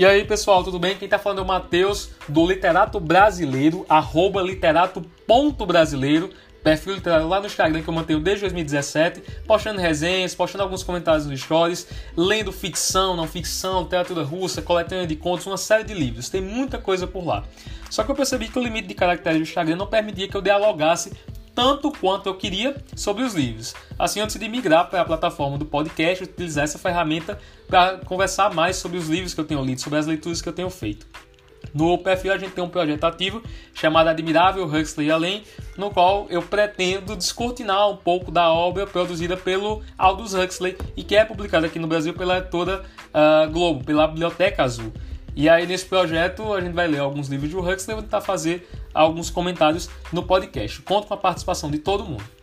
E 0.00 0.04
aí, 0.06 0.24
pessoal, 0.24 0.64
tudo 0.64 0.78
bem? 0.78 0.96
Quem 0.96 1.06
tá 1.06 1.18
falando 1.18 1.40
é 1.40 1.42
o 1.42 1.46
Matheus, 1.46 2.08
do 2.26 2.46
Literato 2.46 2.98
Brasileiro, 2.98 3.84
arroba 3.86 4.40
literato.brasileiro, 4.40 6.30
perfil 6.64 6.94
literário 6.94 7.28
lá 7.28 7.38
no 7.38 7.44
Instagram 7.44 7.82
que 7.82 7.88
eu 7.88 7.92
mantenho 7.92 8.18
desde 8.18 8.40
2017, 8.44 9.22
postando 9.46 9.78
resenhas, 9.78 10.34
postando 10.34 10.64
alguns 10.64 10.82
comentários 10.82 11.26
nos 11.26 11.38
stories, 11.38 11.86
lendo 12.16 12.50
ficção, 12.50 13.14
não 13.14 13.26
ficção, 13.26 13.82
literatura 13.82 14.22
russa, 14.22 14.62
coletânea 14.62 15.06
de 15.06 15.16
contos, 15.16 15.46
uma 15.46 15.58
série 15.58 15.84
de 15.84 15.92
livros. 15.92 16.30
Tem 16.30 16.40
muita 16.40 16.78
coisa 16.78 17.06
por 17.06 17.22
lá. 17.22 17.44
Só 17.90 18.02
que 18.02 18.10
eu 18.10 18.14
percebi 18.14 18.48
que 18.48 18.58
o 18.58 18.62
limite 18.62 18.88
de 18.88 18.94
caracteres 18.94 19.38
do 19.38 19.42
Instagram 19.42 19.76
não 19.76 19.86
permitia 19.86 20.26
que 20.26 20.34
eu 20.34 20.40
dialogasse 20.40 21.12
tanto 21.54 21.90
quanto 21.92 22.28
eu 22.28 22.34
queria 22.34 22.76
sobre 22.96 23.22
os 23.22 23.34
livros. 23.34 23.74
Assim, 23.98 24.20
eu 24.20 24.26
decidi 24.26 24.48
migrar 24.48 24.88
para 24.88 25.00
a 25.00 25.04
plataforma 25.04 25.58
do 25.58 25.64
podcast, 25.64 26.24
utilizar 26.24 26.64
essa 26.64 26.78
ferramenta 26.78 27.38
para 27.66 27.98
conversar 27.98 28.54
mais 28.54 28.76
sobre 28.76 28.98
os 28.98 29.08
livros 29.08 29.34
que 29.34 29.40
eu 29.40 29.44
tenho 29.44 29.64
lido, 29.64 29.80
sobre 29.80 29.98
as 29.98 30.06
leituras 30.06 30.40
que 30.40 30.48
eu 30.48 30.52
tenho 30.52 30.70
feito. 30.70 31.06
No 31.72 31.98
perfil 31.98 32.32
a 32.32 32.38
gente 32.38 32.52
tem 32.52 32.64
um 32.64 32.68
projeto 32.68 33.04
ativo 33.04 33.42
chamado 33.74 34.08
Admirável 34.08 34.64
Huxley 34.64 35.10
Além, 35.10 35.44
no 35.76 35.90
qual 35.90 36.26
eu 36.28 36.42
pretendo 36.42 37.14
descortinar 37.14 37.88
um 37.88 37.96
pouco 37.96 38.30
da 38.30 38.50
obra 38.50 38.86
produzida 38.86 39.36
pelo 39.36 39.82
Aldous 39.96 40.34
Huxley 40.34 40.76
e 40.96 41.04
que 41.04 41.14
é 41.14 41.24
publicada 41.24 41.66
aqui 41.66 41.78
no 41.78 41.86
Brasil 41.86 42.14
pela 42.14 42.38
editora 42.38 42.82
uh, 43.14 43.50
Globo, 43.50 43.84
pela 43.84 44.06
Biblioteca 44.06 44.64
Azul. 44.64 44.92
E 45.34 45.48
aí 45.48 45.66
nesse 45.66 45.86
projeto 45.86 46.52
a 46.52 46.60
gente 46.60 46.72
vai 46.72 46.86
ler 46.86 46.98
alguns 46.98 47.28
livros 47.28 47.50
de 47.50 47.56
Huxley 47.56 47.94
e 47.94 47.94
vou 47.94 48.02
tentar 48.02 48.20
fazer 48.20 48.68
alguns 48.92 49.30
comentários 49.30 49.88
no 50.12 50.22
podcast. 50.22 50.82
Conto 50.82 51.06
com 51.06 51.14
a 51.14 51.16
participação 51.16 51.70
de 51.70 51.78
todo 51.78 52.04
mundo. 52.04 52.39